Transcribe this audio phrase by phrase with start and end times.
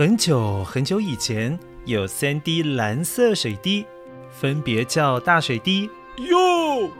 [0.00, 3.84] 很久很久以前，有三滴蓝色水滴，
[4.30, 6.90] 分别叫大水滴哟、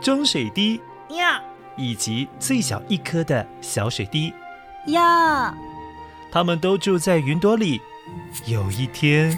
[0.00, 1.42] 中水滴呀，
[1.76, 4.32] 以及最小一颗的小水滴
[4.86, 5.52] 呀。
[6.30, 7.80] 他们都住在云朵里。
[8.46, 9.36] 有一天，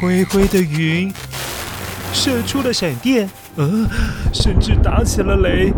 [0.00, 1.14] 灰灰的云
[2.12, 3.86] 射出了闪电，呃，
[4.34, 5.72] 甚至打起了雷。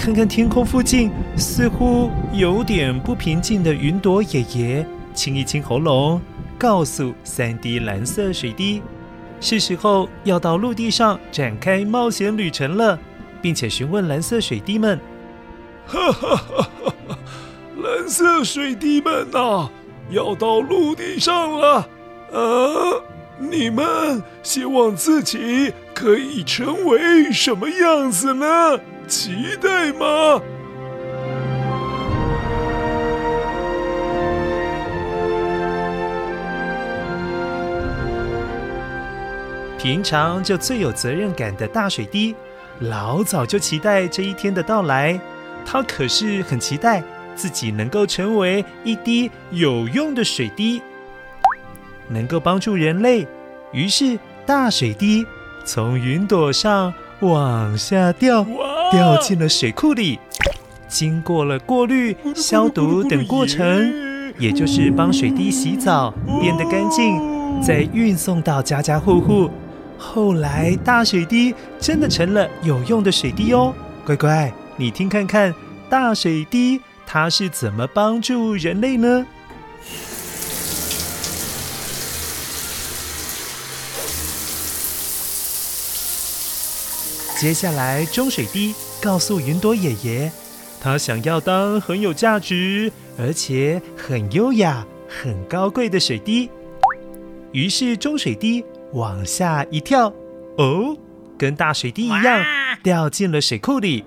[0.00, 6.18] 看看天空附近，似乎有点不平静的云朵爷爷，清一清喉咙，
[6.58, 8.80] 告诉三滴蓝色水滴
[9.42, 12.98] ：“是时候要到陆地上展开冒险旅程了，
[13.42, 14.98] 并且询问蓝色水滴们
[15.86, 16.62] ：‘哈哈哈
[17.08, 17.18] 哈！
[17.82, 19.68] 蓝色水滴们呐，
[20.08, 21.86] 要到陆地上了
[22.32, 23.02] 啊！
[23.38, 30.40] 你们希望自己可以成为什么样子呢？’”期待吗？
[39.76, 42.36] 平常就最有责任感的大水滴，
[42.78, 45.20] 老早就期待这一天的到来。
[45.66, 47.02] 他可是很期待
[47.34, 50.80] 自己能够成为一滴有用的水滴，
[52.06, 53.26] 能够帮助人类。
[53.72, 54.16] 于是，
[54.46, 55.26] 大水滴
[55.64, 58.46] 从云朵上往下掉。
[58.90, 60.18] 掉进了水库里，
[60.88, 63.92] 经过了过滤、消毒等过程，
[64.38, 67.20] 也就是帮水滴洗澡变得干净，
[67.62, 69.50] 再运送到家家户户。
[69.96, 73.72] 后来，大水滴真的成了有用的水滴哦。
[74.04, 75.54] 乖乖，你听看看，
[75.88, 79.26] 大水滴它是怎么帮助人类呢？
[87.40, 90.30] 接下来，中水滴告诉云朵爷爷，
[90.78, 96.50] 他想要当很有价值，而且很优雅、很高贵的水滴。
[97.52, 98.62] 于是，中水滴
[98.92, 100.12] 往下一跳，
[100.58, 100.94] 哦，
[101.38, 102.44] 跟大水滴一样，
[102.82, 104.04] 掉进了水库里。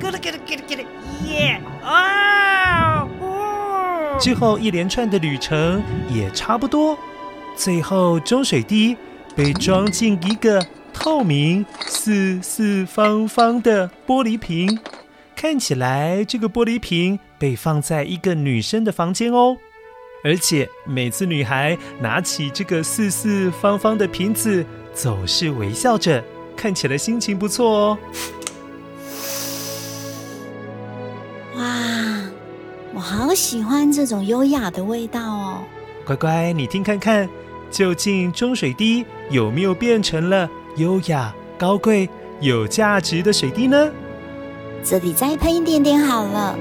[0.00, 0.84] 咯咯咯咯咯咯，
[1.28, 1.60] 耶！
[1.84, 3.06] 啊！
[4.18, 6.98] 之后一连串的旅程也差不多，
[7.54, 8.96] 最后中水滴
[9.36, 10.66] 被装进一个。
[10.98, 14.78] 透明四四方方的玻璃瓶，
[15.36, 19.56] 看起来这个玻璃瓶被放在一个女生的房间哦，
[20.24, 26.22] 而且每次女孩拿起这个四四方方的瓶子，总是微笑着，
[26.56, 27.98] 看起来心情不错哦。
[31.56, 31.64] 哇，
[32.92, 35.62] 我好喜欢这种优雅的味道哦！
[36.04, 37.28] 乖乖，你听看看，
[37.70, 42.08] 究竟中水滴有没有变成了优雅、高贵、
[42.40, 43.90] 有价值的水滴呢？
[44.82, 46.56] 这里再喷一点点好了。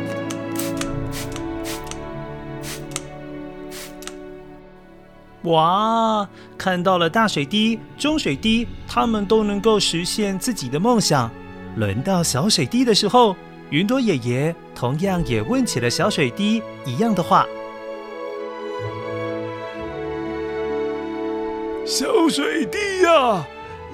[5.43, 6.27] 哇，
[6.57, 11.31] 看到了大水滴、中水滴，他们都能够实现自己的梦想。
[11.77, 13.35] 轮到小水滴的时候，
[13.69, 17.45] 云朵爷爷同样也问起了小水滴一样的话。
[21.85, 23.45] 小水滴呀！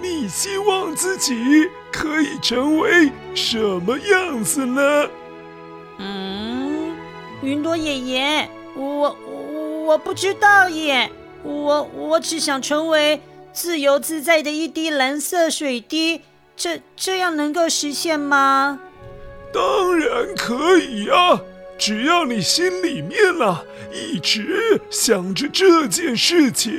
[0.03, 5.07] 你希望自己可以成为什么样子呢？
[5.97, 6.93] 嗯，
[7.41, 9.17] 云朵爷爷，我
[9.85, 11.09] 我不知道耶，
[11.41, 13.21] 我我只想成为
[13.53, 16.19] 自由自在的一滴蓝色水滴，
[16.57, 18.81] 这这样能够实现吗？
[19.53, 21.39] 当然可以呀，
[21.77, 23.63] 只要你心里面啊
[23.93, 26.73] 一直想着这件事情，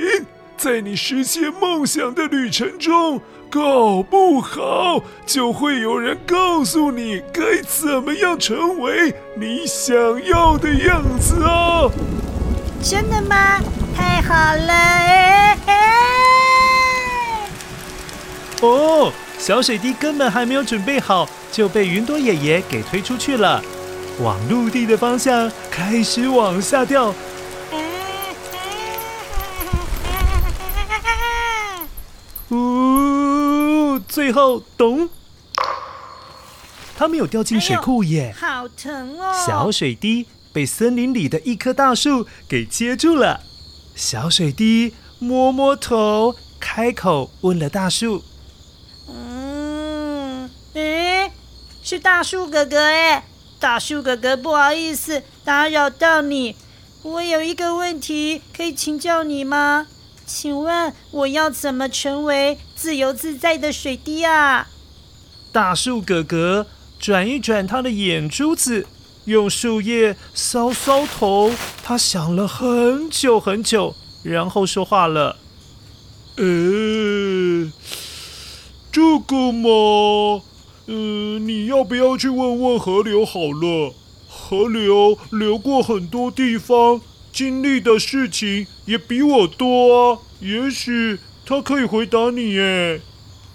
[0.57, 9.93] 在你实现梦想的旅程中，搞不好就会有人告诉你该怎么样成为你想
[10.25, 11.91] 要的样子哦。
[12.81, 13.59] 真的吗？
[13.95, 14.73] 太好了！
[14.73, 15.73] 哎哎
[18.61, 23.61] 哦，小水滴根本还没有准备好，就被云朵爷爷给推出去了，
[24.21, 27.13] 往陆地的方向开始往下掉。
[34.15, 35.09] 最后咚，
[36.97, 38.33] 他没有掉进水库耶！
[38.39, 39.45] 好疼哦！
[39.45, 43.41] 小水滴被森林里的一棵大树给接住了。
[43.93, 48.23] 小水滴摸摸头，开口问了大树。
[49.09, 51.29] 嗯，诶
[51.83, 53.25] 是大树哥哥哎，
[53.59, 56.55] 大树哥哥，不好意思打扰到你。
[57.03, 59.87] 我有一个问题可以请教你吗？
[60.25, 64.67] 请问我要怎么成为自由自在的水滴啊？
[65.51, 66.67] 大树哥哥
[66.99, 68.87] 转一转他的眼珠子，
[69.25, 71.51] 用树叶搔搔头，
[71.83, 75.37] 他想了很久很久，然后说话了
[76.37, 77.71] ：“呃，
[78.91, 80.41] 这个嘛。”
[80.87, 80.93] 呃，
[81.39, 83.93] 你要不要去问问河流好了？
[84.29, 87.01] 河流流过很多地方，
[87.35, 90.19] 经历的事情也比我多啊。
[90.39, 93.01] 也许他可以回答你耶。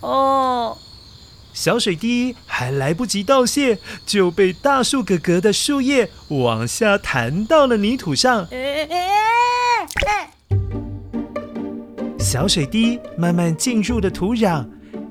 [0.01, 0.77] 哦，
[1.55, 8.47] 小水滴还来不及道谢，就被大树哥哥的树叶往下弹到了泥土上。
[12.19, 14.67] 小水滴慢慢进入了土壤。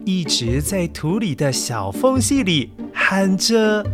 [0.06, 3.86] 一直在土里的小缝隙里喊着：“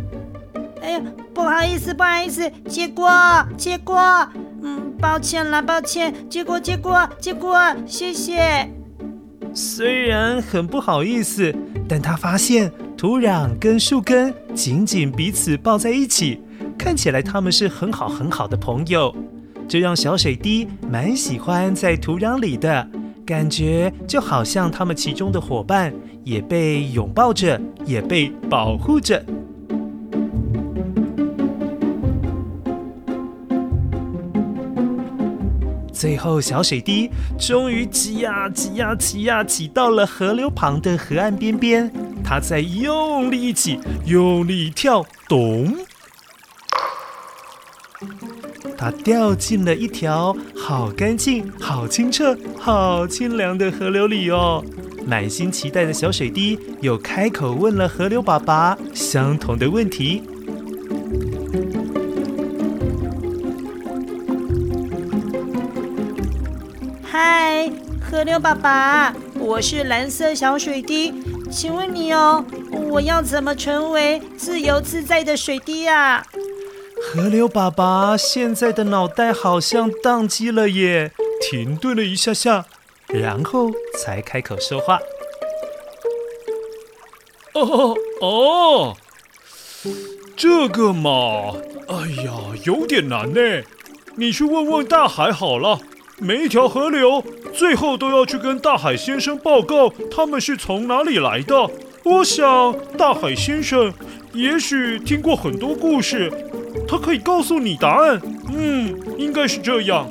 [0.80, 1.02] 哎呀，
[1.34, 3.10] 不好意思，不好意思，结果，
[3.58, 3.98] 结果，
[4.34, 4.45] 嗯，
[5.00, 8.68] 抱歉啦，抱歉，结果，结果，结果，谢谢。”
[9.54, 11.54] 虽然很不好意思，
[11.88, 16.40] 但他发现土壤跟树根紧紧彼此抱在一起，
[16.76, 19.14] 看起来他们是很好很好的朋友，
[19.66, 22.88] 这让小水滴蛮喜欢在土壤里的。
[23.24, 25.92] 感觉就好像他们其中的伙伴
[26.22, 29.24] 也被拥抱着，也被保护着。
[35.98, 41.90] 最后，小水滴终于挤呀挤呀挤呀挤到了河流旁的河岸边边，
[42.22, 45.74] 它在用力挤，用力跳，咚！
[48.76, 54.62] 它掉进了一条好干净、好清澈、好清凉的河流里哦。
[55.06, 60.22] 满心期待的小水滴又开口问了河流爸爸相同的问题
[67.18, 71.14] ：“嗨，河流爸爸，我是蓝色小水滴，
[71.50, 72.44] 请问你哦，
[72.90, 76.22] 我要怎么成为自由自在的水滴啊？”
[77.00, 82.66] 河流爸爸现在的脑袋好像宕机了耶，停顿了一下下，
[83.06, 85.00] 然后才开口说话。
[87.54, 88.96] 哦哦，
[90.36, 91.54] 这个嘛，
[91.88, 92.34] 哎呀，
[92.66, 93.40] 有点难呢。
[94.16, 95.80] 你去问问大海好了。
[96.18, 101.70] 每一条河流最后都要去跟大海先生报告，他们是从哪里来的。
[102.04, 103.92] 我想大海先生
[104.32, 106.32] 也许听过很多故事。
[106.88, 108.20] 他可以告诉你答案，
[108.54, 110.08] 嗯，应该是这样。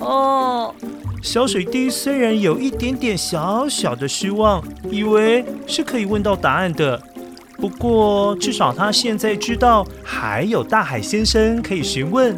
[0.00, 0.74] 哦，
[1.22, 7.00] 小水滴虽然有一点点小小的失望，以为是可以问到答案的，
[7.58, 12.36] 不过至少他现在知道还有大海先生可以询问，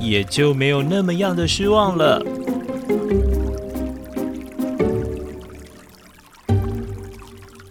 [0.00, 2.22] 也就没有那么样的失望了。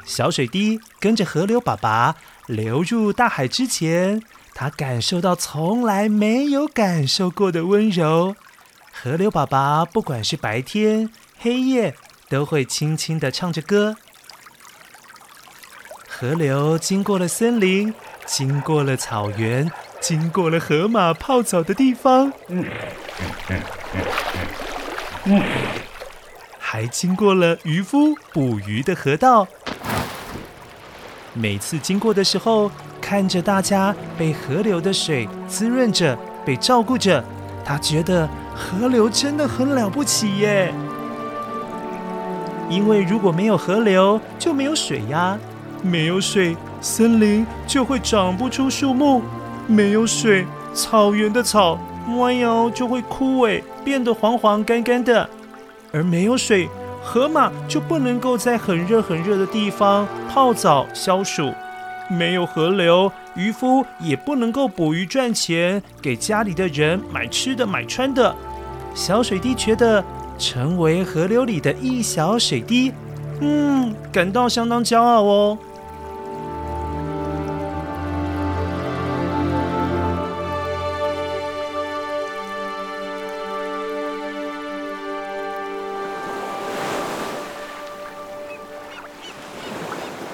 [0.06, 2.16] 小水滴跟着河流爸爸
[2.48, 4.22] 流入大海之前，
[4.54, 8.36] 他感受到从来没有感受过的温柔。
[8.92, 11.96] 河流爸爸不管是白天黑夜，
[12.30, 13.96] 都会轻轻的唱着歌。
[16.08, 17.92] 河流经过了森林，
[18.28, 19.70] 经过了草原，
[20.04, 22.66] 经过了河马泡澡的地方，嗯、
[26.60, 29.48] 还经过了渔夫捕鱼的河道。
[31.32, 32.70] 每次经过的时候，
[33.00, 37.24] 看着大家被河流的水滋润着，被照顾着，
[37.64, 40.74] 他觉得河流真的很了不起耶。
[42.70, 45.40] 因为如果没有河流，就没有水呀。
[45.82, 49.22] 没有水，森林就会长不出树木；
[49.68, 51.80] 没有水，草原的草
[52.18, 55.30] 弯腰就会枯萎，变得黄黄干干的。
[55.92, 56.68] 而没有水，
[57.02, 61.52] 河马就不能够在很热很热的地方泡澡消暑。
[62.10, 68.36] 没有河流，渔夫也不能够捕鱼赚钱，给家里的人买吃的买穿的。
[68.94, 70.04] 小水滴觉得。
[70.36, 72.92] 成为河流里的一小水滴，
[73.40, 75.58] 嗯，感到相当骄傲哦。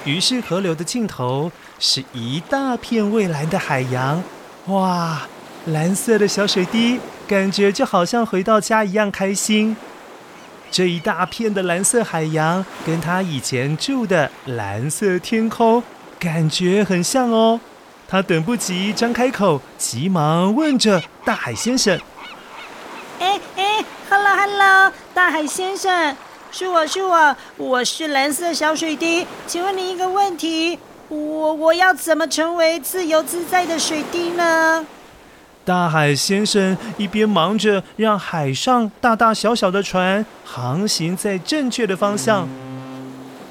[0.10, 4.24] 于是，河流的尽头是一大片蔚蓝的海洋，
[4.66, 5.22] 哇，
[5.68, 9.78] 蓝色的小水滴，感觉就好像回到家一样开心。
[10.72, 15.84] 这一大片的蓝色海洋，跟他以前住的蓝色天空
[16.20, 17.60] 感觉很像哦。
[18.08, 22.00] 他等不及张开口，急忙问着大海先生
[23.22, 26.16] ：“哎哎，Hello Hello，大海先生，
[26.52, 34.86] 是我是我，我是蓝色小水滴，请问你一个问题，我我要怎么成为自由自在的水滴呢？”
[35.64, 42.48] 大海先生一边忙着让海上大大小小的船航行在正确的方向，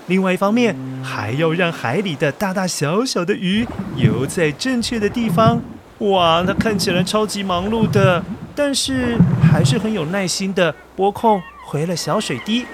[0.08, 0.74] 另外一方面
[1.04, 3.64] 还要让海里的大大小小的鱼
[3.94, 5.62] 游在正确的地方。
[5.98, 8.24] 哇，他看起来超级忙碌的，
[8.56, 9.16] 但是
[9.52, 12.66] 还是很有耐心的拨空回了小水滴。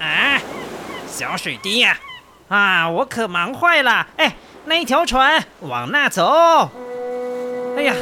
[0.00, 0.40] 啊，
[1.14, 1.96] 小水滴呀，
[2.48, 4.04] 啊，我可忙坏了。
[4.16, 6.68] 哎，那一条船往那走。
[7.76, 7.94] 哎呀，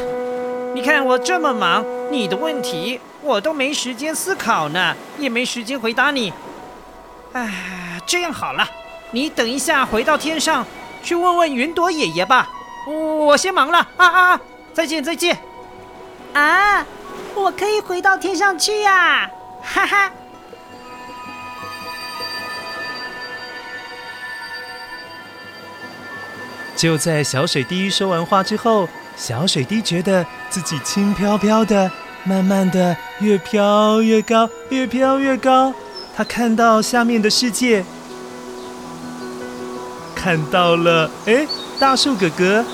[0.72, 6.32] 你看我这么忙，你的问题我都没时间思考呢，也没时间回答你。
[7.34, 8.66] 哎，这样好了，
[9.10, 10.64] 你等一下回到天上
[11.02, 12.48] 去问问云朵爷爷吧。
[12.88, 14.40] 我先忙了啊啊！
[14.72, 15.36] 再见再见。
[16.32, 16.82] 啊，
[17.34, 19.30] 我可以回到天上去呀！
[19.62, 20.10] 哈哈。
[26.82, 28.88] 就在小水滴说完话之后。
[29.14, 31.88] 小水滴觉得自己轻飘飘的，
[32.24, 35.72] 慢慢的越飘越高，越飘越高。
[36.16, 37.84] 他看到下面的世界，
[40.12, 41.46] 看到了，哎，
[41.78, 42.64] 大树哥哥，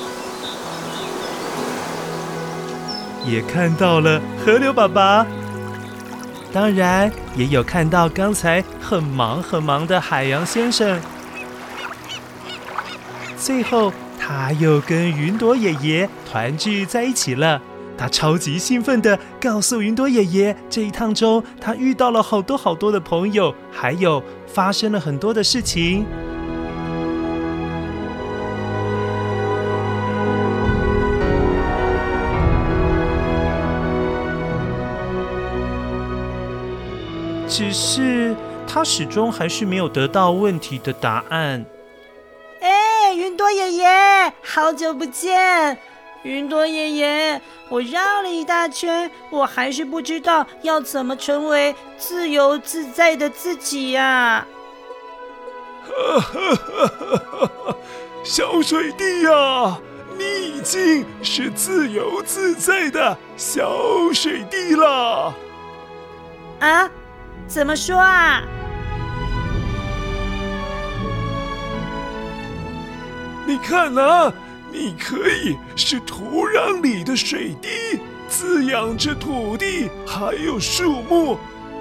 [3.26, 5.26] 也看到了河流爸爸，
[6.50, 10.98] 当然也有看到刚才很忙很忙的海洋先生。
[13.38, 13.92] 最后。
[14.21, 17.62] 他又跟云朵爷爷团聚在一起了。
[17.97, 26.04] 他超级兴奋地告诉云朵爷爷，这一趟中他遇到了好多好多的朋友，还有发生了很多的事情。
[37.49, 41.64] 只是他始终还是没有得到问题的答案。
[43.38, 45.78] 云朵爷爷，好久不见！
[46.25, 54.45] 云朵爷爷，我绕了一大圈，我还是不知道要怎么成为自由自在的自己呀！
[55.85, 57.76] 哈哈哈哈哈！
[58.25, 59.78] 小水滴呀，
[60.16, 63.73] 你已经是自由自在的小
[64.12, 65.33] 水滴了。
[66.59, 66.90] 啊？
[67.47, 68.42] 怎么说啊？
[73.48, 74.30] 你看啊，
[74.70, 81.32] 你可以是土壤里的水滴，滋养着土地，还有树木。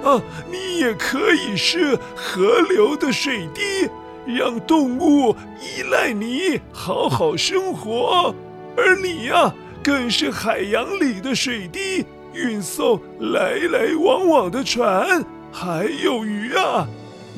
[0.02, 0.18] 啊，
[0.50, 3.86] 你也可以是河流的水滴，
[4.24, 8.34] 让动物依赖你，好好生活。
[8.74, 9.52] 而你呀，
[9.84, 15.22] 更是海洋里的水滴，运送来来往往的船，
[15.52, 16.88] 还有鱼啊，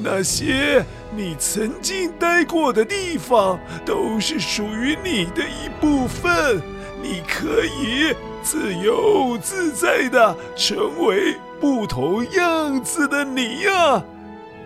[0.00, 0.84] 那些。
[1.14, 6.62] 你曾经待过的地方都是属于你的一部分，
[7.02, 14.02] 你可以自由自在地成为不同样子的你呀。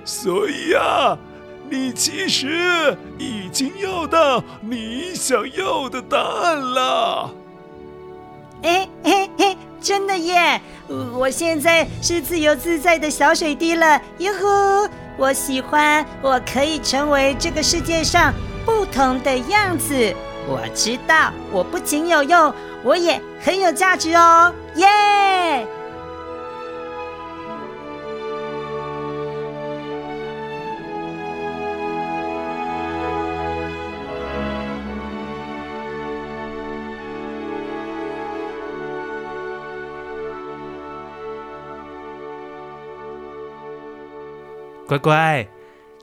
[0.05, 1.17] 所以呀，
[1.71, 7.35] 你其实已经要到你想要的答案了。
[8.63, 10.59] 哎哎哎，真的耶！
[11.13, 14.89] 我现在是自由自在的小水滴了，哟呼！
[15.19, 18.33] 我喜欢，我可以成为这个世界上
[18.65, 19.95] 不同的样子。
[20.49, 25.67] 我知道，我不仅有用，我也很有价值哦，耶！
[44.87, 45.49] 乖乖，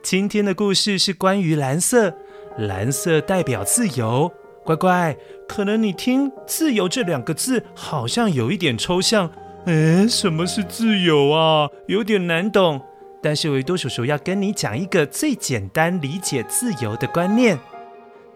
[0.01, 2.15] 今天的故事是关于蓝色，
[2.57, 4.31] 蓝色代表自由。
[4.63, 5.15] 乖乖，
[5.47, 9.29] 可能你听“自由”这两个字好像有一点抽象，
[9.65, 11.69] 诶，什么是自由啊？
[11.87, 12.81] 有点难懂。
[13.21, 17.59] 但是维多叔叔要跟你讲一个最简单理解自由的观念。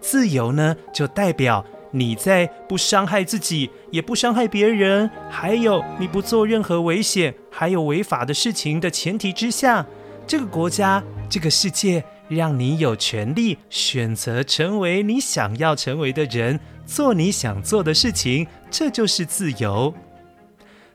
[0.00, 9.84] 自由呢，就代表你在不伤害自己，也不伤害别人，还有你不做任何危险还有违法的事情的前提之下。
[10.26, 19.94] 这个国家，这个世界，让你有权利选择成为你想要成为的人，做你想做的事情，这就是自由。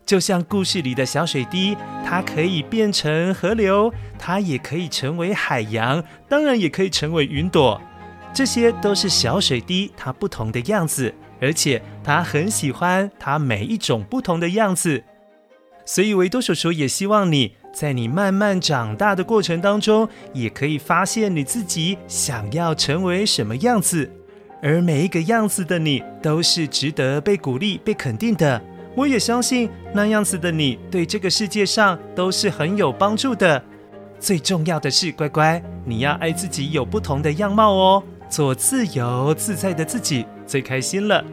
[0.06, 7.82] 就像故事里的小水滴，它可以变成河流，它也可以成为海洋，当然也可以成为云朵。
[8.34, 15.06] 这些都是小水滴它不同的样子，而且它很喜欢它每一种不同的样子。
[15.86, 17.56] 所以维多叔叔也希望你。
[17.74, 24.12] 在你慢慢长大的过程当中，也可以发现你自己想要成为什么样子，
[24.62, 28.62] 而每一个样子的你都是值得被鼓励、被肯定的。
[28.96, 33.64] 我也相信那样子的你对这个世界上都是很有帮助的。
[34.20, 41.24] 最重要的是，乖乖，你要爱自己有不同的样貌哦，做自由自在的自己最开心了。